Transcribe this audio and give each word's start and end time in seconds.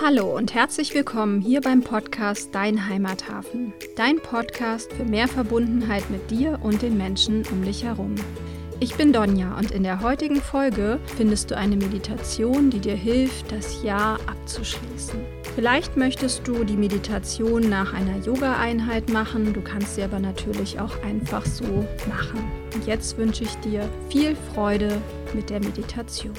Hallo 0.00 0.34
und 0.34 0.54
herzlich 0.54 0.94
willkommen 0.94 1.42
hier 1.42 1.60
beim 1.60 1.82
Podcast 1.82 2.54
Dein 2.54 2.88
Heimathafen. 2.88 3.74
Dein 3.94 4.20
Podcast 4.20 4.90
für 4.92 5.04
mehr 5.04 5.28
Verbundenheit 5.28 6.08
mit 6.08 6.30
dir 6.30 6.58
und 6.62 6.80
den 6.80 6.96
Menschen 6.96 7.44
um 7.52 7.62
dich 7.62 7.84
herum. 7.84 8.14
Ich 8.80 8.96
bin 8.96 9.12
Donja 9.12 9.56
und 9.58 9.70
in 9.70 9.82
der 9.82 10.00
heutigen 10.00 10.40
Folge 10.40 10.98
findest 11.16 11.50
du 11.50 11.56
eine 11.56 11.76
Meditation, 11.76 12.70
die 12.70 12.80
dir 12.80 12.96
hilft, 12.96 13.52
das 13.52 13.82
Jahr 13.82 14.18
abzuschließen. 14.26 15.20
Vielleicht 15.54 15.96
möchtest 15.96 16.48
du 16.48 16.64
die 16.64 16.76
Meditation 16.76 17.68
nach 17.68 17.92
einer 17.92 18.16
Yoga-Einheit 18.24 19.10
machen, 19.10 19.52
du 19.52 19.60
kannst 19.60 19.96
sie 19.96 20.02
aber 20.02 20.18
natürlich 20.18 20.80
auch 20.80 21.02
einfach 21.02 21.44
so 21.44 21.86
machen. 22.08 22.50
Und 22.74 22.86
jetzt 22.86 23.18
wünsche 23.18 23.44
ich 23.44 23.54
dir 23.56 23.88
viel 24.08 24.34
Freude 24.54 25.00
mit 25.34 25.50
der 25.50 25.60
Meditation. 25.60 26.32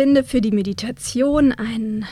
Finde 0.00 0.24
für 0.24 0.40
die 0.40 0.50
Meditation 0.50 1.52
einen 1.52 2.06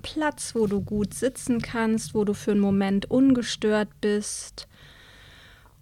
Platz, 0.00 0.54
wo 0.54 0.68
du 0.68 0.80
gut 0.80 1.12
sitzen 1.12 1.60
kannst, 1.60 2.14
wo 2.14 2.24
du 2.24 2.34
für 2.34 2.52
einen 2.52 2.60
Moment 2.60 3.10
ungestört 3.10 3.88
bist. 4.00 4.68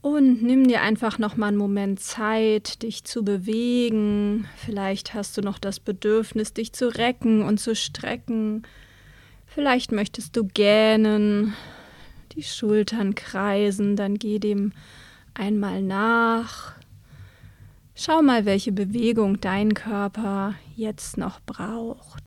Und 0.01 0.43
nimm 0.43 0.67
dir 0.67 0.81
einfach 0.81 1.19
noch 1.19 1.37
mal 1.37 1.49
einen 1.49 1.59
Moment 1.59 2.01
Zeit, 2.01 2.83
dich 2.83 3.05
zu 3.05 3.27
bewegen. 3.27 4.49
Vielleicht 4.57 5.13
hast 5.13 5.37
du 5.37 5.43
noch 5.43 5.59
das 5.59 5.81
Bedürfnis, 5.81 6.55
dich 6.55 6.73
zu 6.73 6.89
recken 6.89 7.43
und 7.43 7.61
zu 7.61 7.77
strecken. 7.77 8.63
Vielleicht 9.45 9.93
möchtest 9.93 10.35
du 10.39 10.47
gähnen, 10.47 11.53
die 12.33 12.43
Schultern 12.43 13.15
kreisen, 13.15 13.97
dann 13.97 14.15
geh 14.15 14.39
dem 14.39 14.73
einmal 15.35 15.83
nach. 15.83 16.80
Schau 18.03 18.23
mal, 18.23 18.47
welche 18.47 18.73
Bewegung 18.73 19.43
dein 19.43 19.75
Körper 19.75 20.55
jetzt 20.75 21.19
noch 21.19 21.39
braucht. 21.41 22.25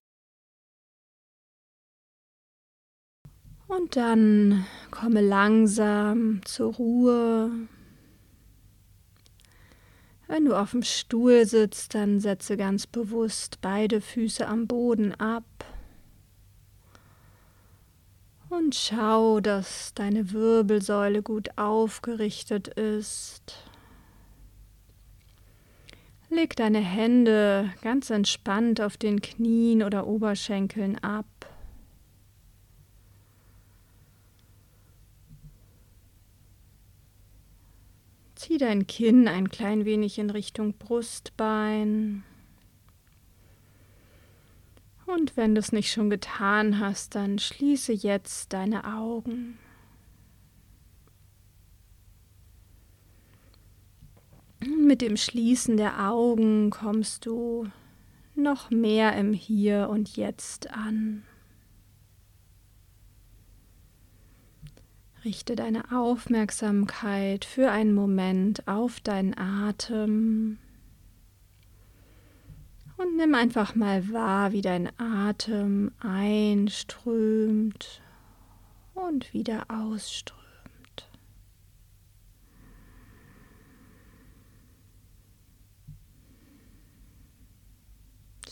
Und 3.67 3.95
dann 3.95 4.67
komme 4.91 5.21
langsam 5.21 6.41
zur 6.45 6.75
Ruhe. 6.75 7.49
Wenn 10.27 10.45
du 10.45 10.55
auf 10.55 10.69
dem 10.69 10.83
Stuhl 10.83 11.47
sitzt, 11.47 11.95
dann 11.95 12.19
setze 12.19 12.55
ganz 12.55 12.85
bewusst 12.85 13.59
beide 13.61 13.99
Füße 13.99 14.47
am 14.47 14.67
Boden 14.67 15.15
ab. 15.15 15.65
Und 18.49 18.75
schau, 18.75 19.39
dass 19.39 19.95
deine 19.95 20.33
Wirbelsäule 20.33 21.23
gut 21.23 21.57
aufgerichtet 21.57 22.67
ist. 22.67 23.72
Leg 26.33 26.55
deine 26.55 26.79
Hände 26.79 27.71
ganz 27.81 28.09
entspannt 28.09 28.81
auf 28.81 28.97
den 28.97 29.21
Knien 29.21 29.83
oder 29.83 30.07
Oberschenkeln 30.07 30.97
ab. 30.97 31.25
Zieh 38.35 38.57
dein 38.57 38.87
Kinn 38.87 39.27
ein 39.27 39.49
klein 39.49 39.85
wenig 39.85 40.17
in 40.17 40.29
Richtung 40.29 40.73
Brustbein. 40.73 42.23
Und 45.05 45.37
wenn 45.37 45.55
du 45.55 45.59
es 45.59 45.71
nicht 45.71 45.91
schon 45.91 46.09
getan 46.09 46.79
hast, 46.79 47.15
dann 47.15 47.37
schließe 47.37 47.93
jetzt 47.93 48.53
deine 48.53 48.85
Augen. 48.85 49.59
Mit 54.65 55.01
dem 55.01 55.17
Schließen 55.17 55.77
der 55.77 56.09
Augen 56.09 56.69
kommst 56.69 57.25
du 57.25 57.67
noch 58.35 58.69
mehr 58.69 59.15
im 59.17 59.33
Hier 59.33 59.89
und 59.89 60.15
Jetzt 60.15 60.71
an. 60.71 61.23
Richte 65.25 65.55
deine 65.55 65.91
Aufmerksamkeit 65.91 67.45
für 67.45 67.71
einen 67.71 67.93
Moment 67.93 68.67
auf 68.67 68.99
deinen 68.99 69.37
Atem 69.37 70.59
und 72.97 73.17
nimm 73.17 73.35
einfach 73.35 73.75
mal 73.75 74.11
wahr, 74.11 74.51
wie 74.51 74.61
dein 74.61 74.89
Atem 74.99 75.91
einströmt 75.99 78.01
und 78.93 79.33
wieder 79.33 79.65
ausströmt. 79.69 80.42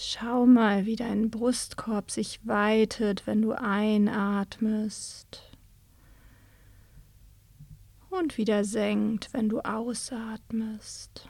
Schau 0.04 0.48
mal, 0.48 0.88
wie 0.88 0.96
dein 0.96 1.30
Brustkorb 1.30 2.10
sich 2.10 2.40
weitet, 2.48 3.28
wenn 3.28 3.44
du 3.44 3.52
einatmest. 3.52 5.44
Und 8.10 8.36
wieder 8.36 8.64
senkt, 8.64 9.32
wenn 9.32 9.48
du 9.48 9.60
ausatmest. 9.60 11.30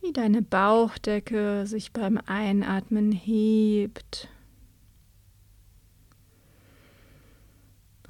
Wie 0.00 0.14
deine 0.14 0.40
Bauchdecke 0.40 1.66
sich 1.66 1.92
beim 1.92 2.16
Einatmen 2.16 3.12
hebt. 3.12 4.30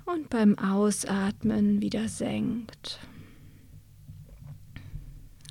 Und 0.04 0.30
beim 0.30 0.56
Ausatmen 0.60 1.82
wieder 1.82 2.06
senkt 2.06 3.00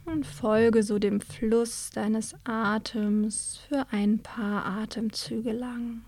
und 0.06 0.26
folge 0.26 0.84
so 0.84 1.00
dem 1.00 1.20
Fluss 1.20 1.90
deines 1.90 2.36
Atems 2.44 3.60
für 3.68 3.88
ein 3.92 4.20
paar 4.20 4.66
Atemzüge 4.66 5.52
lang. 5.52 6.02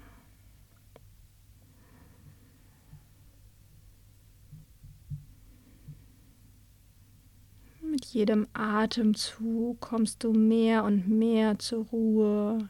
Mit 7.82 8.06
jedem 8.06 8.48
Atemzug 8.54 9.80
kommst 9.80 10.24
du 10.24 10.32
mehr 10.32 10.84
und 10.84 11.08
mehr 11.08 11.58
zur 11.58 11.86
Ruhe. 11.86 12.70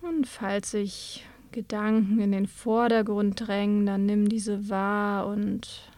Und 0.00 0.26
falls 0.26 0.72
sich 0.72 1.24
Gedanken 1.52 2.18
in 2.20 2.32
den 2.32 2.46
Vordergrund 2.46 3.46
drängen, 3.46 3.86
dann 3.86 4.06
nimm 4.06 4.28
diese 4.28 4.68
wahr 4.68 5.26
und 5.26 5.91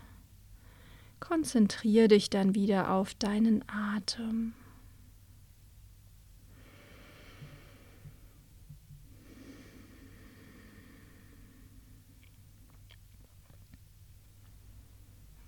Konzentriere 1.27 2.09
dich 2.09 2.29
dann 2.29 2.55
wieder 2.55 2.91
auf 2.91 3.15
deinen 3.15 3.65
Atem. 3.67 4.53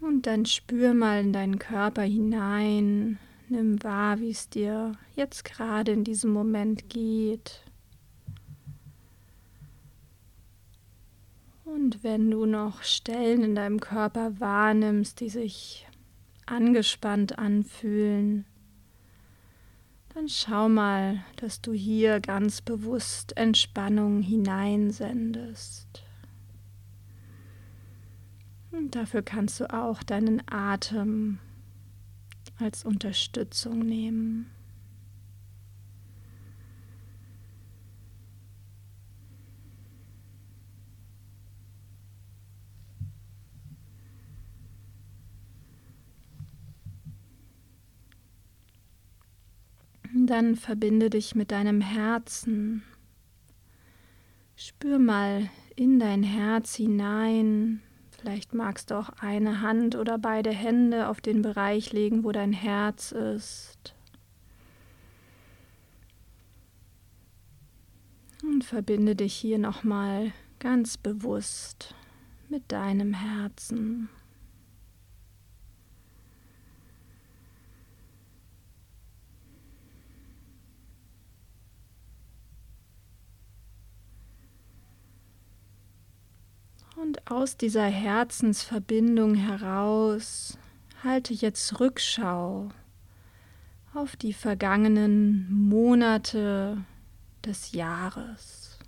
Und 0.00 0.26
dann 0.26 0.46
spür 0.46 0.94
mal 0.94 1.20
in 1.20 1.34
deinen 1.34 1.58
Körper 1.58 2.02
hinein. 2.02 3.18
Nimm 3.50 3.82
wahr, 3.82 4.18
wie 4.20 4.30
es 4.30 4.48
dir 4.48 4.92
jetzt 5.14 5.44
gerade 5.44 5.92
in 5.92 6.04
diesem 6.04 6.32
Moment 6.32 6.88
geht. 6.88 7.60
Und 11.66 12.04
wenn 12.04 12.30
du 12.30 12.46
noch 12.46 12.84
Stellen 12.84 13.42
in 13.42 13.56
deinem 13.56 13.80
Körper 13.80 14.38
wahrnimmst, 14.38 15.18
die 15.18 15.28
sich 15.28 15.84
angespannt 16.46 17.40
anfühlen, 17.40 18.44
dann 20.14 20.28
schau 20.28 20.68
mal, 20.68 21.24
dass 21.34 21.60
du 21.60 21.72
hier 21.72 22.20
ganz 22.20 22.62
bewusst 22.62 23.36
Entspannung 23.36 24.22
hineinsendest. 24.22 26.04
Und 28.70 28.94
dafür 28.94 29.22
kannst 29.22 29.58
du 29.58 29.74
auch 29.74 30.04
deinen 30.04 30.42
Atem 30.48 31.40
als 32.60 32.84
Unterstützung 32.84 33.80
nehmen. 33.80 34.55
Dann 50.26 50.56
verbinde 50.56 51.08
dich 51.08 51.36
mit 51.36 51.52
deinem 51.52 51.80
Herzen. 51.80 52.82
Spür 54.56 54.98
mal 54.98 55.48
in 55.76 56.00
dein 56.00 56.24
Herz 56.24 56.74
hinein. 56.74 57.80
Vielleicht 58.10 58.52
magst 58.52 58.90
du 58.90 58.96
auch 58.96 59.10
eine 59.20 59.60
Hand 59.60 59.94
oder 59.94 60.18
beide 60.18 60.50
Hände 60.50 61.06
auf 61.06 61.20
den 61.20 61.42
Bereich 61.42 61.92
legen, 61.92 62.24
wo 62.24 62.32
dein 62.32 62.52
Herz 62.52 63.12
ist. 63.12 63.94
Und 68.42 68.64
verbinde 68.64 69.14
dich 69.14 69.34
hier 69.34 69.58
nochmal 69.58 70.32
ganz 70.58 70.96
bewusst 70.96 71.94
mit 72.48 72.72
deinem 72.72 73.14
Herzen. 73.14 74.08
Und 86.96 87.30
aus 87.30 87.58
dieser 87.58 87.84
Herzensverbindung 87.84 89.34
heraus 89.34 90.56
halte 91.04 91.34
jetzt 91.34 91.78
Rückschau 91.78 92.70
auf 93.94 94.16
die 94.16 94.32
vergangenen 94.32 95.46
Monate 95.50 96.82
des 97.44 97.72
Jahres. 97.72 98.78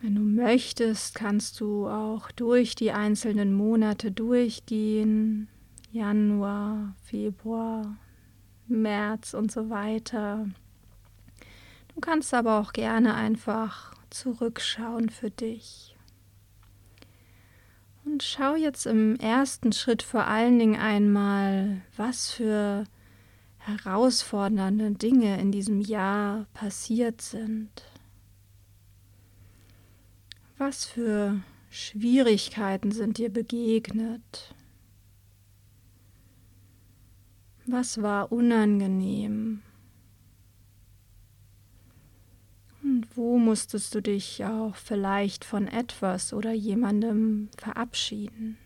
Wenn 0.00 0.16
du 0.16 0.22
möchtest, 0.22 1.14
kannst 1.14 1.60
du 1.60 1.86
auch 1.86 2.32
durch 2.32 2.74
die 2.74 2.90
einzelnen 2.90 3.54
Monate 3.54 4.10
durchgehen. 4.10 5.46
Januar, 5.92 6.96
Februar, 7.04 7.96
März 8.66 9.34
und 9.34 9.52
so 9.52 9.70
weiter. 9.70 10.46
Du 11.94 12.00
kannst 12.00 12.34
aber 12.34 12.58
auch 12.58 12.72
gerne 12.72 13.14
einfach 13.14 13.91
zurückschauen 14.14 15.10
für 15.10 15.30
dich. 15.30 15.96
Und 18.04 18.22
schau 18.22 18.56
jetzt 18.56 18.86
im 18.86 19.16
ersten 19.16 19.72
Schritt 19.72 20.02
vor 20.02 20.26
allen 20.26 20.58
Dingen 20.58 20.80
einmal, 20.80 21.82
was 21.96 22.30
für 22.30 22.84
herausfordernde 23.58 24.90
Dinge 24.92 25.40
in 25.40 25.52
diesem 25.52 25.80
Jahr 25.80 26.46
passiert 26.52 27.22
sind. 27.22 27.70
Was 30.58 30.84
für 30.84 31.40
Schwierigkeiten 31.70 32.90
sind 32.92 33.18
dir 33.18 33.32
begegnet? 33.32 34.54
Was 37.66 38.02
war 38.02 38.32
unangenehm? 38.32 39.62
Und 42.82 43.01
wo 43.14 43.38
musstest 43.38 43.94
du 43.94 44.00
dich 44.00 44.44
auch 44.44 44.76
vielleicht 44.76 45.44
von 45.44 45.68
etwas 45.68 46.32
oder 46.32 46.52
jemandem 46.52 47.48
verabschieden? 47.56 48.56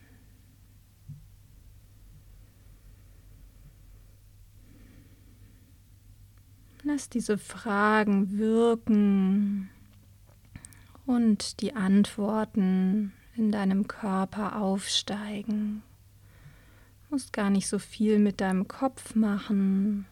Lass 6.83 7.09
diese 7.09 7.37
Fragen 7.37 8.39
wirken 8.39 9.71
und 11.05 11.61
die 11.61 11.75
Antworten 11.75 13.13
in 13.35 13.51
deinem 13.51 13.89
Körper 13.89 14.61
aufsteigen. 14.61 15.83
Du 17.03 17.15
musst 17.15 17.33
gar 17.33 17.51
nicht 17.51 17.67
so 17.67 17.81
viel 17.81 18.21
mit 18.21 18.41
deinem 18.41 18.69
Kopf 18.69 19.17
machen 19.17 20.07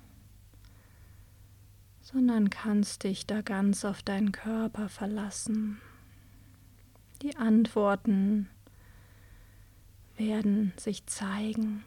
sondern 2.05 2.51
kannst 2.51 3.05
dich 3.05 3.27
da 3.27 3.41
ganz 3.41 3.85
auf 3.85 4.03
deinen 4.03 4.31
Körper 4.31 4.89
verlassen. 4.91 5.81
Die 7.23 7.35
Antworten 7.37 8.49
werden 10.17 10.75
sich 10.77 11.07
zeigen. 11.07 11.83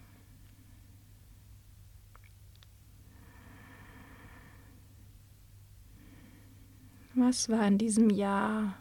Was 7.14 7.50
war 7.50 7.68
in 7.68 7.78
diesem 7.78 8.10
Jahr 8.10 8.76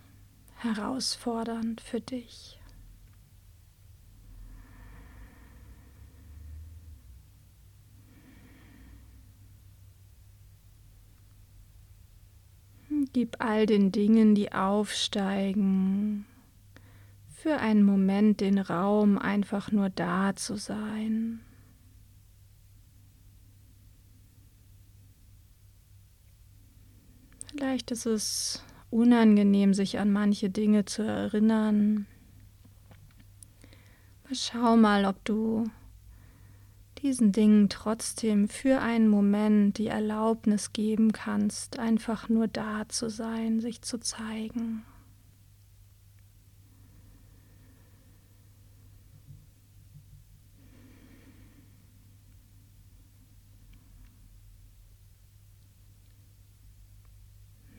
herausfordernd 0.56 1.82
für 1.82 2.00
dich? 2.00 2.58
Gib 13.16 13.36
all 13.38 13.64
den 13.64 13.92
Dingen, 13.92 14.34
die 14.34 14.52
aufsteigen, 14.52 16.26
für 17.30 17.56
einen 17.56 17.82
Moment 17.82 18.42
den 18.42 18.58
Raum, 18.58 19.16
einfach 19.16 19.72
nur 19.72 19.88
da 19.88 20.36
zu 20.36 20.56
sein. 20.56 21.40
Vielleicht 27.46 27.90
ist 27.90 28.04
es 28.04 28.62
unangenehm, 28.90 29.72
sich 29.72 29.98
an 29.98 30.12
manche 30.12 30.50
Dinge 30.50 30.84
zu 30.84 31.02
erinnern. 31.02 32.04
Aber 34.24 34.34
schau 34.34 34.76
mal, 34.76 35.06
ob 35.06 35.24
du 35.24 35.64
diesen 37.06 37.30
Dingen 37.30 37.68
trotzdem 37.68 38.48
für 38.48 38.80
einen 38.80 39.08
Moment 39.08 39.78
die 39.78 39.86
Erlaubnis 39.86 40.72
geben 40.72 41.12
kannst, 41.12 41.78
einfach 41.78 42.28
nur 42.28 42.48
da 42.48 42.88
zu 42.88 43.08
sein, 43.08 43.60
sich 43.60 43.80
zu 43.80 43.98
zeigen. 44.00 44.84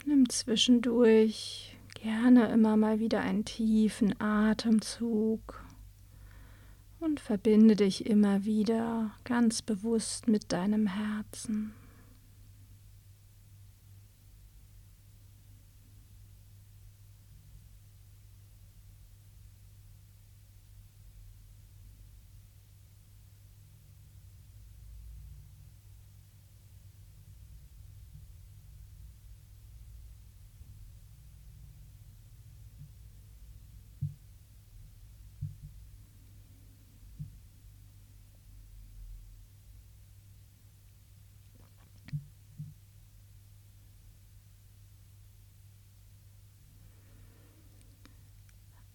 Nimm 0.05 0.29
zwischendurch 0.29 1.75
gerne 2.01 2.47
immer 2.47 2.77
mal 2.77 3.01
wieder 3.01 3.19
einen 3.19 3.43
tiefen 3.43 4.15
Atemzug 4.21 5.66
und 6.99 7.19
verbinde 7.19 7.75
dich 7.75 8.05
immer 8.05 8.43
wieder 8.43 9.11
ganz 9.23 9.61
bewusst 9.61 10.27
mit 10.27 10.51
deinem 10.51 10.87
Herzen. 10.87 11.73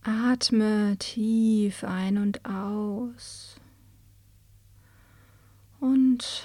Atme 0.04 0.96
tief 0.98 1.84
ein 1.84 2.18
und 2.18 2.44
aus 2.44 3.56
und 5.78 6.44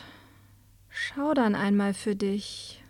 schau 0.89 1.33
dann 1.33 1.55
einmal 1.55 1.95
für 1.95 2.15
dich, 2.15 2.83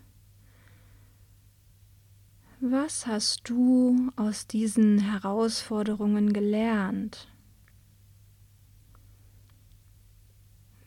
was 2.59 3.07
hast 3.07 3.49
du 3.49 4.11
aus 4.17 4.47
diesen 4.47 4.99
Herausforderungen 4.99 6.33
gelernt? 6.33 7.29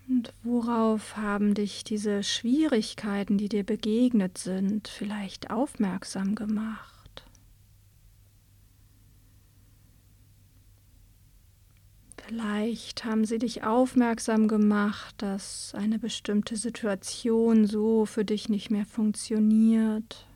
Und 0.08 0.34
worauf 0.42 1.16
haben 1.16 1.54
dich 1.54 1.84
diese 1.84 2.22
Schwierigkeiten, 2.22 3.38
die 3.38 3.48
dir 3.48 3.64
begegnet 3.64 4.36
sind, 4.36 4.88
vielleicht 4.88 5.50
aufmerksam 5.50 6.34
gemacht? 6.34 6.99
Vielleicht 12.30 13.04
haben 13.04 13.24
sie 13.24 13.38
dich 13.38 13.64
aufmerksam 13.64 14.46
gemacht, 14.46 15.16
dass 15.18 15.74
eine 15.74 15.98
bestimmte 15.98 16.54
Situation 16.54 17.66
so 17.66 18.06
für 18.06 18.24
dich 18.24 18.48
nicht 18.48 18.70
mehr 18.70 18.86
funktioniert. 18.86 20.28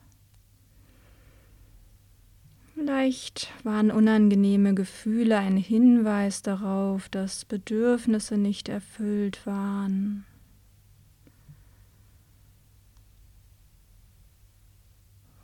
Vielleicht 2.74 3.52
waren 3.62 3.92
unangenehme 3.92 4.74
Gefühle 4.74 5.38
ein 5.38 5.56
Hinweis 5.56 6.42
darauf, 6.42 7.08
dass 7.10 7.44
Bedürfnisse 7.44 8.38
nicht 8.38 8.68
erfüllt 8.68 9.46
waren. 9.46 10.24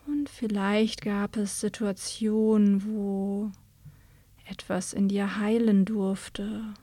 Und 0.09 0.29
vielleicht 0.29 1.03
gab 1.03 1.37
es 1.37 1.61
Situationen, 1.61 2.85
wo 2.85 3.53
etwas 4.51 4.93
in 4.93 5.09
dir 5.09 5.39
heilen 5.39 5.85
durfte. 5.85 6.75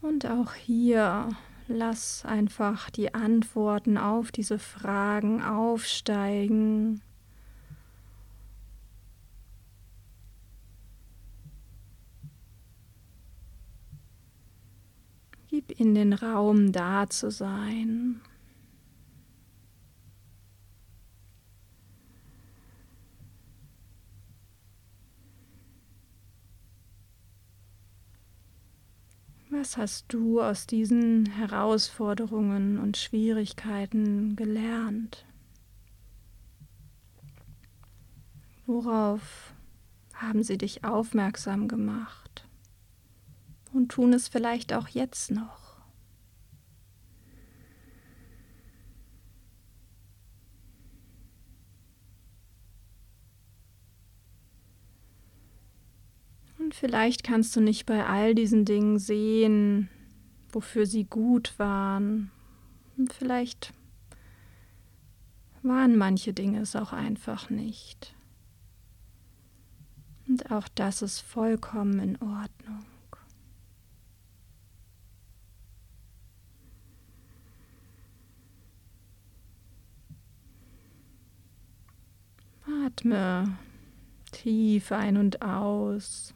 Und 0.00 0.26
auch 0.26 0.54
hier 0.54 1.30
lass 1.66 2.24
einfach 2.24 2.90
die 2.90 3.14
Antworten 3.14 3.98
auf 3.98 4.30
diese 4.30 4.58
Fragen 4.58 5.42
aufsteigen. 5.42 7.00
Gib 15.50 15.72
in 15.72 15.94
den 15.94 16.12
Raum 16.12 16.72
da 16.72 17.08
zu 17.08 17.30
sein. 17.30 18.20
Was 29.60 29.76
hast 29.76 30.12
du 30.12 30.40
aus 30.40 30.68
diesen 30.68 31.26
Herausforderungen 31.26 32.78
und 32.78 32.96
Schwierigkeiten 32.96 34.36
gelernt? 34.36 35.26
Worauf 38.66 39.52
haben 40.14 40.44
sie 40.44 40.58
dich 40.58 40.84
aufmerksam 40.84 41.66
gemacht 41.66 42.46
und 43.72 43.88
tun 43.88 44.12
es 44.12 44.28
vielleicht 44.28 44.72
auch 44.72 44.86
jetzt 44.86 45.32
noch? 45.32 45.80
Und 56.60 56.67
vielleicht 56.78 57.24
kannst 57.24 57.56
du 57.56 57.60
nicht 57.60 57.86
bei 57.86 58.06
all 58.06 58.34
diesen 58.34 58.64
Dingen 58.64 58.98
sehen, 58.98 59.88
wofür 60.50 60.86
sie 60.86 61.04
gut 61.04 61.58
waren. 61.58 62.30
Und 62.96 63.12
vielleicht 63.12 63.72
waren 65.62 65.96
manche 65.96 66.32
Dinge 66.32 66.60
es 66.60 66.76
auch 66.76 66.92
einfach 66.92 67.50
nicht. 67.50 68.14
Und 70.28 70.50
auch 70.52 70.68
das 70.74 71.02
ist 71.02 71.20
vollkommen 71.20 71.98
in 71.98 72.16
Ordnung. 72.22 72.84
Atme 82.86 83.56
tief 84.30 84.92
ein 84.92 85.16
und 85.16 85.42
aus 85.42 86.34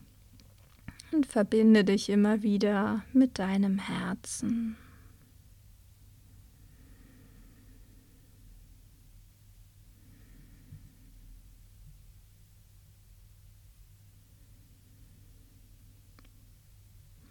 und 1.13 1.27
verbinde 1.27 1.85
dich 1.85 2.09
immer 2.09 2.43
wieder 2.43 3.05
mit 3.13 3.39
deinem 3.39 3.79
Herzen. 3.79 4.77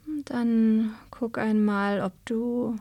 Und 0.06 0.30
dann 0.30 0.96
guck 1.10 1.38
einmal, 1.38 2.02
ob 2.02 2.14
du 2.26 2.76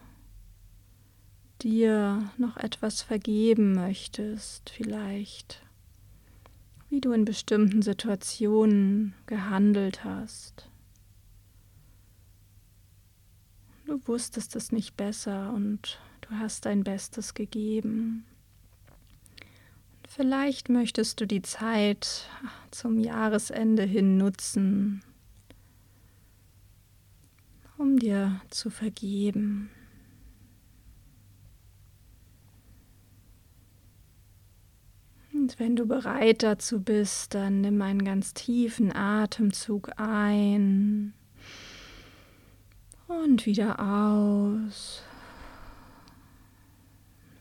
dir 1.62 2.30
noch 2.38 2.56
etwas 2.56 3.02
vergeben 3.02 3.74
möchtest, 3.74 4.70
vielleicht, 4.70 5.62
wie 6.88 7.00
du 7.00 7.12
in 7.12 7.24
bestimmten 7.24 7.82
Situationen 7.82 9.14
gehandelt 9.26 10.04
hast. 10.04 10.69
Du 13.90 14.00
wusstest 14.06 14.54
es 14.54 14.70
nicht 14.70 14.96
besser 14.96 15.52
und 15.52 15.98
du 16.20 16.30
hast 16.38 16.64
dein 16.64 16.84
Bestes 16.84 17.34
gegeben. 17.34 18.24
Vielleicht 20.08 20.68
möchtest 20.68 21.20
du 21.20 21.26
die 21.26 21.42
Zeit 21.42 22.28
zum 22.70 23.00
Jahresende 23.00 23.82
hin 23.82 24.16
nutzen, 24.16 25.02
um 27.78 27.98
dir 27.98 28.40
zu 28.50 28.70
vergeben. 28.70 29.70
Und 35.32 35.58
wenn 35.58 35.74
du 35.74 35.86
bereit 35.86 36.44
dazu 36.44 36.80
bist, 36.80 37.34
dann 37.34 37.62
nimm 37.62 37.82
einen 37.82 38.04
ganz 38.04 38.34
tiefen 38.34 38.94
Atemzug 38.94 39.90
ein 39.96 41.12
und 43.10 43.44
wieder 43.44 43.80
aus. 43.80 45.02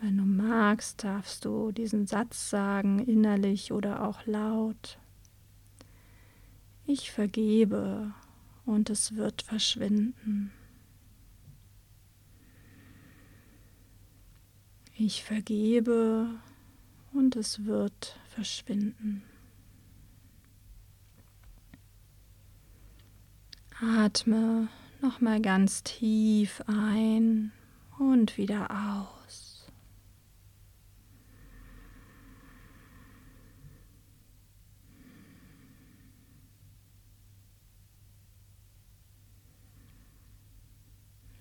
Wenn 0.02 0.18
du 0.18 0.24
magst, 0.24 1.04
darfst 1.04 1.46
du 1.46 1.72
diesen 1.72 2.08
Satz 2.08 2.50
sagen, 2.50 3.00
innerlich 3.00 3.72
oder 3.72 4.08
auch 4.08 4.26
laut. 4.26 4.98
Ich 6.86 7.12
vergebe 7.12 8.14
und 8.66 8.90
es 8.90 9.16
wird 9.16 9.42
verschwinden. 9.42 10.52
Ich 14.96 15.24
vergebe 15.24 16.30
und 17.14 17.36
es 17.36 17.66
wird 17.66 18.18
verschwinden. 18.28 19.24
Atme 23.82 24.68
Nochmal 25.02 25.42
ganz 25.42 25.84
tief 25.84 26.62
ein 26.68 27.54
und 28.00 28.38
wieder 28.38 28.70
aus. 28.70 29.66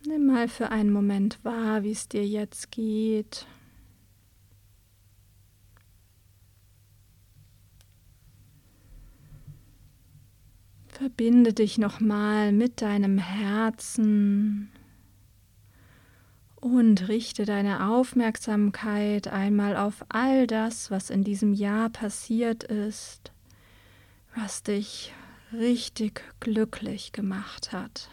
Nimm 0.06 0.26
mal 0.26 0.46
für 0.48 0.70
einen 0.70 0.92
Moment 0.92 1.44
wahr, 1.44 1.82
wie 1.82 1.90
es 1.90 2.08
dir 2.08 2.24
jetzt 2.24 2.70
geht. 2.70 3.46
Verbinde 11.18 11.52
dich 11.52 11.78
nochmal 11.78 12.52
mit 12.52 12.80
deinem 12.80 13.18
Herzen 13.18 14.70
und 16.54 17.08
richte 17.08 17.44
deine 17.44 17.88
Aufmerksamkeit 17.90 19.26
einmal 19.26 19.76
auf 19.76 20.04
all 20.10 20.46
das, 20.46 20.92
was 20.92 21.10
in 21.10 21.24
diesem 21.24 21.54
Jahr 21.54 21.90
passiert 21.90 22.62
ist, 22.62 23.32
was 24.36 24.62
dich 24.62 25.12
richtig 25.52 26.22
glücklich 26.38 27.10
gemacht 27.10 27.72
hat. 27.72 28.10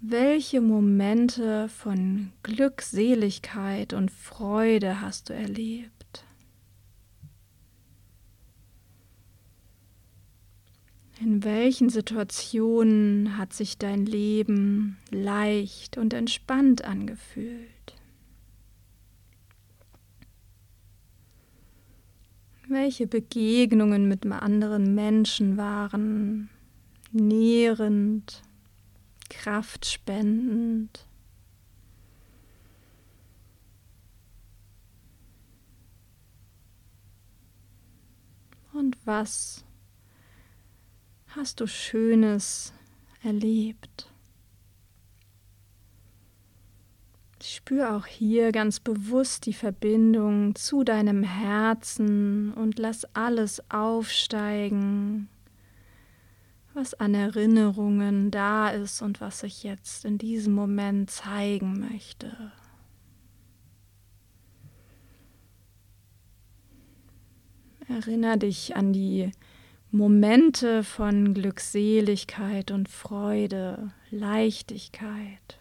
Welche 0.00 0.60
Momente 0.60 1.68
von 1.68 2.32
Glückseligkeit 2.42 3.92
und 3.92 4.10
Freude 4.10 5.00
hast 5.00 5.28
du 5.28 5.32
erlebt? 5.32 6.01
In 11.24 11.44
welchen 11.44 11.88
Situationen 11.88 13.36
hat 13.38 13.52
sich 13.52 13.78
dein 13.78 14.06
Leben 14.06 14.98
leicht 15.12 15.96
und 15.96 16.14
entspannt 16.14 16.84
angefühlt? 16.84 17.68
Welche 22.66 23.06
Begegnungen 23.06 24.08
mit 24.08 24.24
anderen 24.26 24.96
Menschen 24.96 25.56
waren 25.56 26.50
nährend, 27.12 28.42
kraftspendend? 29.30 31.06
Und 38.72 38.96
was 39.04 39.64
hast 41.36 41.60
du 41.60 41.66
Schönes 41.66 42.72
erlebt? 43.22 44.08
Spür 47.42 47.96
auch 47.96 48.06
hier 48.06 48.52
ganz 48.52 48.78
bewusst 48.78 49.46
die 49.46 49.52
Verbindung 49.52 50.54
zu 50.54 50.84
deinem 50.84 51.24
Herzen 51.24 52.52
und 52.52 52.78
lass 52.78 53.04
alles 53.14 53.62
aufsteigen, 53.68 55.28
was 56.72 56.94
an 56.94 57.14
Erinnerungen 57.14 58.30
da 58.30 58.68
ist 58.70 59.02
und 59.02 59.20
was 59.20 59.42
ich 59.42 59.64
jetzt 59.64 60.04
in 60.04 60.18
diesem 60.18 60.54
Moment 60.54 61.10
zeigen 61.10 61.80
möchte. 61.80 62.52
Erinner 67.88 68.36
dich 68.36 68.76
an 68.76 68.92
die 68.92 69.32
Momente 69.94 70.84
von 70.84 71.34
Glückseligkeit 71.34 72.70
und 72.70 72.88
Freude, 72.88 73.92
Leichtigkeit, 74.10 75.58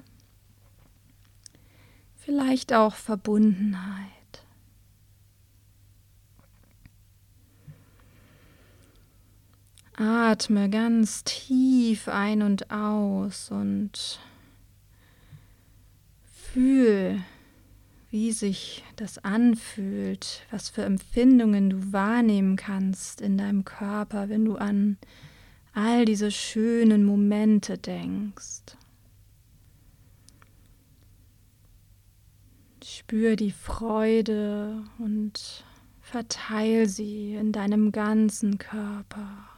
vielleicht 2.16 2.72
auch 2.72 2.96
Verbundenheit. 2.96 4.08
Atme 9.98 10.70
ganz 10.70 11.26
tief 11.26 12.08
ein 12.08 12.42
und 12.42 12.72
aus 12.72 13.52
und 13.52 14.22
fühl, 16.54 17.22
wie 18.12 18.34
sich 18.34 18.84
das 18.98 19.18
anfühlt, 19.20 20.46
was 20.52 20.70
für 20.70 20.84
Empfindungen 20.84 21.70
du 21.70 21.94
wahrnehmen 21.94 22.58
kannst 22.58 23.22
in 23.22 23.38
deinem 23.38 23.64
Körper, 23.64 24.28
wenn 24.28 24.44
du 24.44 24.58
an 24.58 24.98
all 25.74 26.04
diese 26.04 26.30
schönen 26.30 27.06
Momente 27.06 27.78
denkst. 27.78 28.76
Spür 32.84 33.38
die 33.38 33.52
Freude 33.52 34.84
und 35.00 35.64
verteil 36.02 36.90
sie 36.90 37.36
in 37.36 37.54
deinem 37.54 37.94
ganzen 37.94 38.58
Körper. 38.58 39.51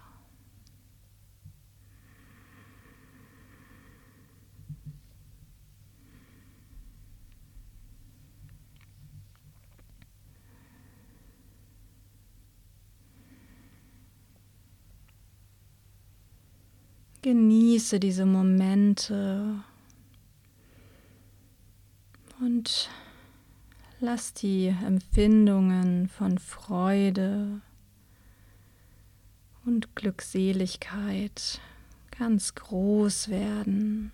Genieße 17.24 18.02
diese 18.02 18.26
Momente 18.26 19.64
und 22.42 22.90
lass 24.02 24.34
die 24.34 24.68
Empfindungen 24.68 26.10
von 26.10 26.38
Freude 26.38 27.62
und 29.64 29.96
Glückseligkeit 29.96 31.62
ganz 32.12 32.56
groß 32.56 33.30
werden. 33.30 34.12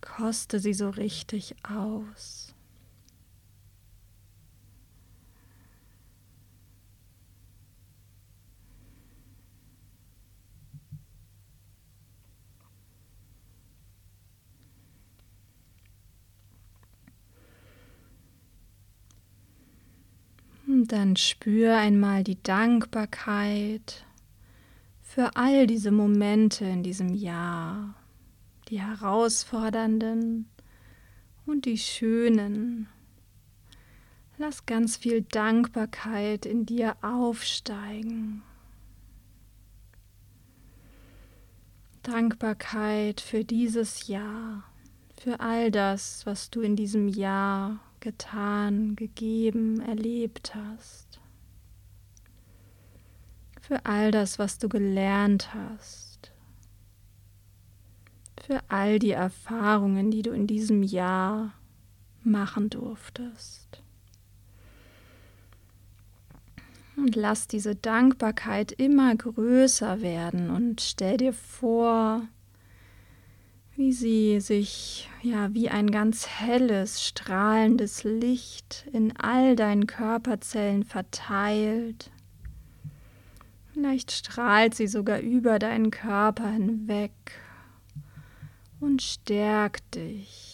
Koste 0.00 0.58
sie 0.58 0.74
so 0.74 0.90
richtig 0.90 1.54
aus. 1.62 2.51
Dann 20.86 21.16
spür 21.16 21.76
einmal 21.76 22.24
die 22.24 22.42
Dankbarkeit 22.42 24.04
für 25.02 25.36
all 25.36 25.66
diese 25.66 25.90
Momente 25.90 26.64
in 26.64 26.82
diesem 26.82 27.12
Jahr, 27.12 27.94
die 28.68 28.80
herausfordernden 28.80 30.48
und 31.44 31.66
die 31.66 31.78
schönen. 31.78 32.88
Lass 34.38 34.64
ganz 34.64 34.96
viel 34.96 35.22
Dankbarkeit 35.22 36.46
in 36.46 36.64
dir 36.64 36.96
aufsteigen. 37.02 38.42
Dankbarkeit 42.02 43.20
für 43.20 43.44
dieses 43.44 44.08
Jahr, 44.08 44.64
für 45.20 45.40
all 45.40 45.70
das, 45.70 46.26
was 46.26 46.50
du 46.50 46.62
in 46.62 46.74
diesem 46.74 47.06
Jahr 47.06 47.78
getan, 48.02 48.96
gegeben, 48.96 49.80
erlebt 49.80 50.54
hast. 50.54 51.20
Für 53.62 53.86
all 53.86 54.10
das, 54.10 54.38
was 54.38 54.58
du 54.58 54.68
gelernt 54.68 55.54
hast. 55.54 56.32
Für 58.44 58.60
all 58.68 58.98
die 58.98 59.12
Erfahrungen, 59.12 60.10
die 60.10 60.22
du 60.22 60.32
in 60.32 60.46
diesem 60.46 60.82
Jahr 60.82 61.54
machen 62.24 62.68
durftest. 62.68 63.82
Und 66.96 67.16
lass 67.16 67.46
diese 67.46 67.74
Dankbarkeit 67.74 68.72
immer 68.72 69.14
größer 69.14 70.02
werden 70.02 70.50
und 70.50 70.80
stell 70.80 71.16
dir 71.16 71.32
vor, 71.32 72.26
wie 73.82 73.90
sie 73.90 74.38
sich 74.38 75.10
ja 75.22 75.52
wie 75.54 75.68
ein 75.68 75.90
ganz 75.90 76.28
helles, 76.28 77.04
strahlendes 77.04 78.04
Licht 78.04 78.86
in 78.92 79.16
all 79.16 79.56
deinen 79.56 79.88
Körperzellen 79.88 80.84
verteilt. 80.84 82.12
Vielleicht 83.72 84.12
strahlt 84.12 84.76
sie 84.76 84.86
sogar 84.86 85.18
über 85.18 85.58
deinen 85.58 85.90
Körper 85.90 86.48
hinweg 86.48 87.10
und 88.78 89.02
stärkt 89.02 89.96
dich. 89.96 90.51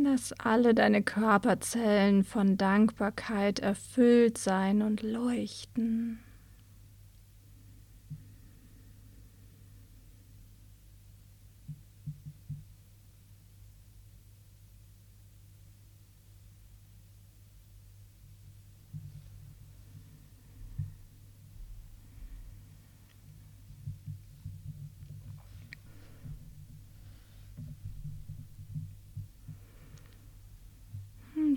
Lass 0.00 0.32
alle 0.32 0.74
deine 0.74 1.02
Körperzellen 1.02 2.22
von 2.22 2.56
Dankbarkeit 2.56 3.58
erfüllt 3.58 4.38
sein 4.38 4.82
und 4.82 5.02
leuchten. 5.02 6.20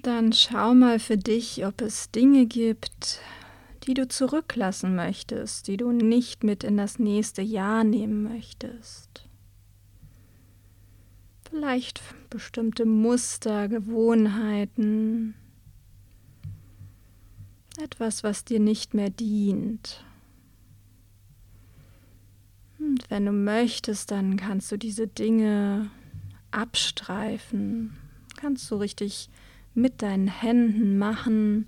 Dann 0.02 0.34
schau 0.34 0.74
mal 0.74 0.98
für 0.98 1.18
dich, 1.18 1.64
ob 1.66 1.82
es 1.82 2.10
Dinge 2.10 2.48
gibt, 2.48 3.20
die 3.84 3.94
du 3.94 4.08
zurücklassen 4.08 4.96
möchtest, 4.96 5.68
die 5.68 5.78
du 5.78 5.92
nicht 5.92 6.44
mit 6.44 6.64
in 6.64 6.76
das 6.76 6.98
nächste 6.98 7.44
Jahr 7.44 7.84
nehmen 7.84 8.24
möchtest. 8.24 9.28
Vielleicht 11.48 12.02
bestimmte 12.32 12.86
Muster, 12.86 13.68
Gewohnheiten, 13.68 15.36
etwas, 17.80 18.24
was 18.24 18.44
dir 18.44 18.60
nicht 18.60 18.96
mehr 18.96 19.10
dient. 19.10 20.04
Und 22.80 23.08
wenn 23.12 23.26
du 23.28 23.34
möchtest, 23.34 24.10
dann 24.10 24.38
kannst 24.38 24.72
du 24.72 24.78
diese 24.78 25.08
Dinge 25.08 25.92
abstreifen, 26.50 27.98
kannst 28.38 28.72
du 28.72 28.76
richtig 28.76 29.30
mit 29.74 30.02
deinen 30.02 30.28
Händen 30.28 30.98
machen, 30.98 31.68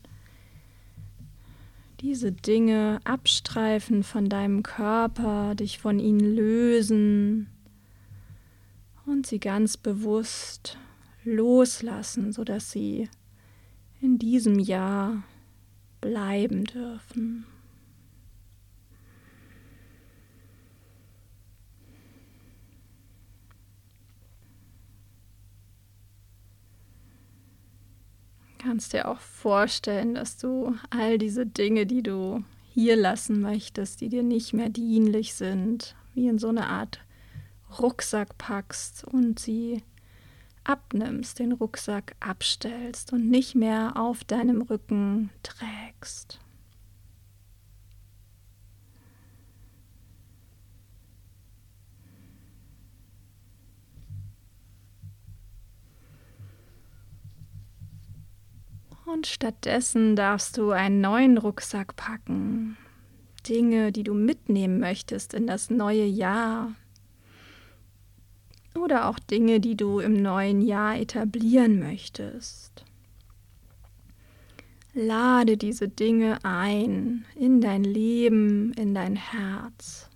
diese 2.02 2.32
Dinge 2.32 3.00
abstreifen 3.06 4.04
von 4.04 4.28
deinem 4.28 4.62
Körper, 4.62 5.56
dich 5.56 5.80
von 5.80 6.00
ihnen 6.00 6.20
lösen 6.20 7.48
und 9.06 9.26
sie 9.26 9.40
ganz 9.40 9.78
bewusst 9.78 10.78
loslassen, 11.24 12.34
sodass 12.34 12.72
sie 12.72 13.10
in 14.02 14.20
diesem 14.20 14.60
Jahr 14.60 15.24
bleiben 16.02 16.66
dürfen. 16.66 17.46
Kannst 28.64 28.94
dir 28.94 29.08
auch 29.08 29.20
vorstellen, 29.20 30.16
dass 30.16 30.38
du 30.38 30.76
all 30.90 31.18
diese 31.18 31.46
Dinge, 31.46 31.86
die 31.86 32.02
du 32.02 32.44
hier 32.74 32.96
lassen 32.96 33.42
möchtest, 33.42 34.02
die 34.02 34.10
dir 34.10 34.24
nicht 34.24 34.54
mehr 34.54 34.70
dienlich 34.70 35.34
sind, 35.34 35.96
wie 36.14 36.28
in 36.28 36.40
so 36.40 36.48
eine 36.50 36.68
Art 36.68 37.00
Rucksack 37.80 38.38
packst 38.38 39.04
und 39.04 39.40
sie 39.40 39.84
abnimmst, 40.64 41.40
den 41.40 41.52
Rucksack 41.52 42.16
abstellst 42.20 43.14
und 43.14 43.30
nicht 43.30 43.54
mehr 43.56 43.98
auf 43.98 44.24
deinem 44.24 44.62
Rücken 44.62 45.30
trägst. 45.44 46.40
Und 59.14 59.28
stattdessen 59.28 60.16
darfst 60.16 60.58
du 60.58 60.72
einen 60.72 61.00
neuen 61.00 61.38
Rucksack 61.38 61.96
packen. 61.96 62.78
Dinge, 63.48 63.92
die 63.92 64.02
du 64.02 64.16
mitnehmen 64.16 64.80
möchtest 64.80 65.36
in 65.36 65.46
das 65.46 65.70
neue 65.70 66.06
Jahr. 66.06 66.74
Oder 68.74 69.08
auch 69.08 69.20
Dinge, 69.20 69.60
die 69.60 69.78
du 69.78 70.00
im 70.00 70.20
neuen 70.20 70.62
Jahr 70.62 70.98
etablieren 70.98 71.78
möchtest. 71.78 72.86
Lade 74.96 75.58
diese 75.58 75.90
Dinge 75.90 76.40
ein 76.44 77.24
in 77.36 77.62
dein 77.62 77.84
Leben, 77.84 78.74
in 78.74 78.96
dein 78.96 79.16
Herz 79.16 80.10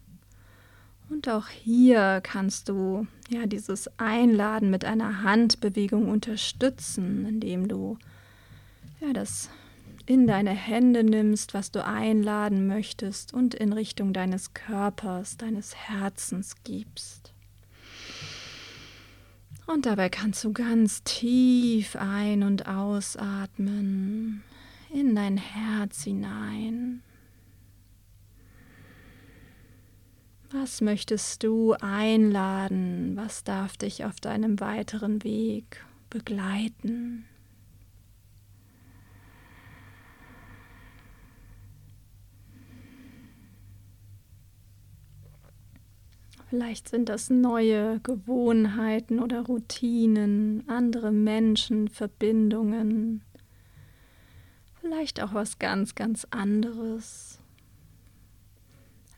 Und 1.09 1.29
auch 1.29 1.49
hier 1.49 2.19
kannst 2.23 2.69
du 2.69 3.05
ja 3.29 3.45
dieses 3.45 3.91
Einladen 3.99 4.71
mit 4.71 4.85
einer 4.85 5.21
Handbewegung 5.21 6.09
unterstützen, 6.09 7.27
indem 7.27 7.67
du 7.67 7.99
ja 8.99 9.13
das 9.13 9.49
in 10.05 10.25
deine 10.25 10.51
Hände 10.51 11.03
nimmst, 11.03 11.53
was 11.53 11.71
du 11.71 11.85
einladen 11.85 12.65
möchtest 12.65 13.33
und 13.33 13.53
in 13.53 13.73
Richtung 13.73 14.13
deines 14.13 14.53
Körpers, 14.53 15.35
deines 15.37 15.75
Herzens 15.75 16.55
gibst. 16.63 17.33
Und 19.65 19.85
dabei 19.85 20.07
kannst 20.07 20.45
du 20.45 20.53
ganz 20.53 21.03
tief 21.03 21.97
ein- 21.97 22.43
und 22.43 22.67
ausatmen 22.67 24.43
in 24.89 25.13
dein 25.13 25.35
Herz 25.35 26.03
hinein. 26.03 27.03
Was 30.51 30.79
möchtest 30.79 31.43
du 31.43 31.73
einladen? 31.73 33.17
Was 33.17 33.43
darf 33.43 33.75
dich 33.75 34.05
auf 34.05 34.21
deinem 34.21 34.61
weiteren 34.61 35.21
Weg 35.25 35.85
begleiten? 36.09 37.25
Vielleicht 46.49 46.87
sind 46.87 47.09
das 47.09 47.29
neue 47.29 47.99
Gewohnheiten 47.99 49.19
oder 49.19 49.41
Routinen, 49.41 50.63
andere 50.67 51.11
Menschen, 51.11 51.89
Verbindungen, 51.89 53.21
vielleicht 54.79 55.21
auch 55.21 55.33
was 55.33 55.59
ganz, 55.59 55.93
ganz 55.93 56.25
anderes. 56.29 57.41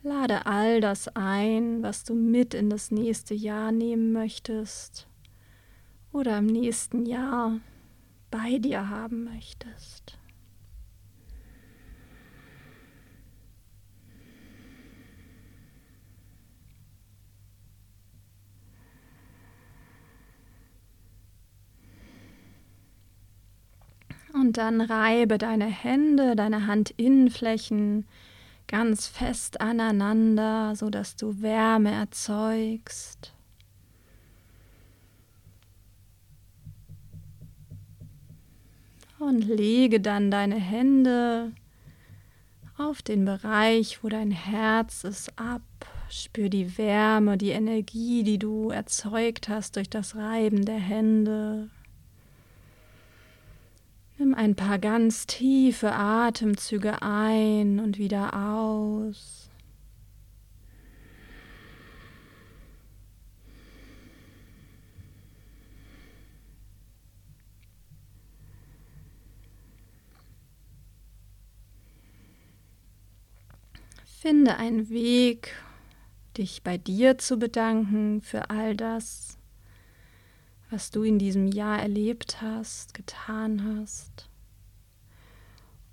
Lade 0.01 0.45
all 0.47 0.81
das 0.81 1.07
ein, 1.09 1.83
was 1.83 2.03
du 2.03 2.15
mit 2.15 2.55
in 2.55 2.69
das 2.69 2.89
nächste 2.89 3.35
Jahr 3.35 3.71
nehmen 3.71 4.11
möchtest 4.11 5.07
oder 6.11 6.39
im 6.39 6.47
nächsten 6.47 7.05
Jahr 7.05 7.59
bei 8.31 8.57
dir 8.57 8.89
haben 8.89 9.25
möchtest. 9.25 10.18
Und 24.33 24.57
dann 24.57 24.81
reibe 24.81 25.37
deine 25.37 25.65
Hände, 25.65 26.35
deine 26.35 26.67
Handinnenflächen 26.67 28.05
ganz 28.67 29.07
fest 29.07 29.59
aneinander, 29.61 30.75
so 30.75 30.89
dass 30.89 31.15
du 31.15 31.41
Wärme 31.41 31.91
erzeugst. 31.91 33.33
Und 39.17 39.41
lege 39.41 39.99
dann 39.99 40.31
deine 40.31 40.55
Hände 40.55 41.51
auf 42.77 43.01
den 43.01 43.25
Bereich, 43.25 44.03
wo 44.03 44.09
dein 44.09 44.31
Herz 44.31 45.03
ist, 45.03 45.37
ab. 45.37 45.61
Spür 46.11 46.49
die 46.49 46.77
Wärme, 46.77 47.37
die 47.37 47.51
Energie, 47.51 48.23
die 48.23 48.39
du 48.39 48.71
erzeugt 48.71 49.47
hast 49.47 49.75
durch 49.75 49.89
das 49.89 50.15
Reiben 50.15 50.65
der 50.65 50.79
Hände. 50.79 51.69
Nimm 54.19 54.35
ein 54.35 54.53
paar 54.53 54.79
ganz 54.79 55.27
tiefe 55.27 55.93
Atemzüge 55.93 57.01
ein 57.01 57.79
und 57.79 57.97
wieder 57.97 58.33
aus. 58.33 59.49
Finde 74.03 74.57
einen 74.57 74.89
Weg, 74.89 75.55
dich 76.37 76.61
bei 76.61 76.77
dir 76.77 77.17
zu 77.17 77.39
bedanken 77.39 78.21
für 78.21 78.49
all 78.49 78.75
das, 78.75 79.38
was 80.69 80.91
du 80.91 81.03
in 81.03 81.19
diesem 81.19 81.47
Jahr 81.47 81.79
erlebt 81.79 82.41
hast, 82.41 82.93
getan 82.93 83.63
hast. 83.63 84.29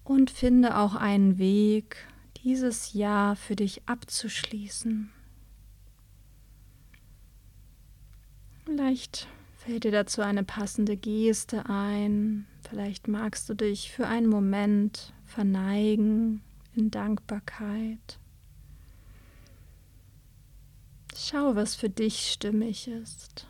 Und 0.04 0.30
finde 0.30 0.76
auch 0.76 0.94
einen 0.94 1.38
Weg, 1.38 1.96
dieses 2.44 2.92
Jahr 2.92 3.34
für 3.34 3.56
dich 3.56 3.82
abzuschließen. 3.86 5.10
Vielleicht 8.64 9.26
fällt 9.56 9.84
dir 9.84 9.90
dazu 9.90 10.22
eine 10.22 10.44
passende 10.44 10.96
Geste 10.96 11.68
ein. 11.68 12.46
Vielleicht 12.68 13.08
magst 13.08 13.48
du 13.48 13.54
dich 13.54 13.90
für 13.90 14.06
einen 14.06 14.28
Moment 14.28 15.12
verneigen 15.24 16.42
in 16.74 16.90
Dankbarkeit. 16.90 18.18
Schau, 21.16 21.56
was 21.56 21.74
für 21.74 21.88
dich 21.88 22.30
stimmig 22.30 22.88
ist. 22.88 23.46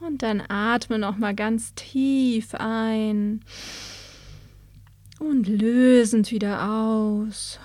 Und 0.00 0.09
dann 0.22 0.42
atme 0.48 0.98
noch 0.98 1.16
mal 1.16 1.34
ganz 1.34 1.74
tief 1.74 2.54
ein 2.54 3.40
und 5.18 5.48
lösend 5.48 6.30
wieder 6.30 6.70
aus. 6.70 7.58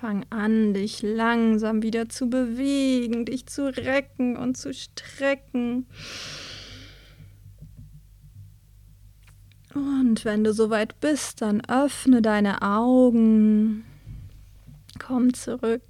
Fang 0.00 0.24
an, 0.30 0.72
dich 0.72 1.02
langsam 1.02 1.82
wieder 1.82 2.08
zu 2.08 2.30
bewegen, 2.30 3.26
dich 3.26 3.46
zu 3.46 3.68
recken 3.68 4.36
und 4.36 4.56
zu 4.56 4.72
strecken. 4.72 5.86
Und 9.74 10.24
wenn 10.24 10.42
du 10.42 10.52
soweit 10.54 10.98
bist, 11.00 11.42
dann 11.42 11.60
öffne 11.68 12.22
deine 12.22 12.62
Augen. 12.62 13.84
Komm 14.98 15.34
zurück 15.34 15.82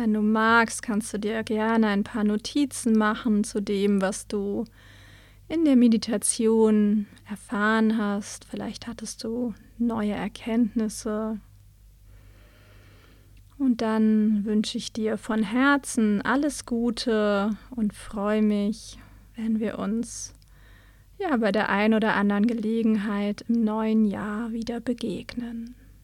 wenn 0.00 0.14
du 0.14 0.22
magst, 0.22 0.82
kannst 0.82 1.12
du 1.12 1.18
dir 1.18 1.42
gerne 1.42 1.88
ein 1.88 2.04
paar 2.04 2.24
Notizen 2.24 2.96
machen 2.96 3.44
zu 3.44 3.60
dem, 3.60 4.00
was 4.00 4.26
du 4.26 4.64
in 5.46 5.66
der 5.66 5.76
Meditation 5.76 7.06
erfahren 7.28 7.98
hast. 7.98 8.46
Vielleicht 8.46 8.86
hattest 8.86 9.22
du 9.24 9.52
neue 9.76 10.12
Erkenntnisse. 10.12 11.38
Und 13.58 13.82
dann 13.82 14.46
wünsche 14.46 14.78
ich 14.78 14.94
dir 14.94 15.18
von 15.18 15.42
Herzen 15.42 16.22
alles 16.22 16.64
Gute 16.64 17.50
und 17.76 17.92
freue 17.92 18.40
mich, 18.40 18.98
wenn 19.36 19.60
wir 19.60 19.78
uns 19.78 20.32
ja 21.18 21.36
bei 21.36 21.52
der 21.52 21.68
ein 21.68 21.92
oder 21.92 22.14
anderen 22.14 22.46
Gelegenheit 22.46 23.44
im 23.48 23.64
neuen 23.64 24.06
Jahr 24.06 24.52
wieder 24.52 24.80
begegnen. 24.80 25.74